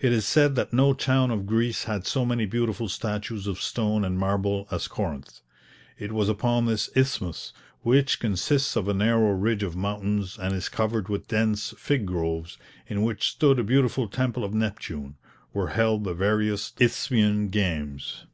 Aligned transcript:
It 0.00 0.12
is 0.12 0.26
said 0.26 0.56
that 0.56 0.72
no 0.72 0.92
town 0.92 1.30
of 1.30 1.46
Greece 1.46 1.84
had 1.84 2.04
so 2.08 2.24
many 2.24 2.44
beautiful 2.44 2.88
statues 2.88 3.46
of 3.46 3.62
stone 3.62 4.04
and 4.04 4.18
marble 4.18 4.66
as 4.72 4.88
Corinth. 4.88 5.42
It 5.96 6.10
was 6.10 6.28
upon 6.28 6.66
this 6.66 6.90
isthmus, 6.96 7.52
which 7.82 8.18
consists 8.18 8.74
of 8.74 8.88
a 8.88 8.94
narrow 8.94 9.30
ridge 9.30 9.62
of 9.62 9.76
mountains, 9.76 10.38
and 10.40 10.52
is 10.52 10.68
covered 10.68 11.08
with 11.08 11.28
dense 11.28 11.72
fig 11.78 12.04
groves, 12.04 12.58
in 12.88 13.02
which 13.02 13.30
stood 13.30 13.60
a 13.60 13.62
beautiful 13.62 14.08
temple 14.08 14.42
of 14.42 14.54
Neptune, 14.54 15.14
were 15.52 15.68
held 15.68 16.02
the 16.02 16.14
various 16.14 16.72
Isthmian 16.80 17.48
games. 17.50 18.26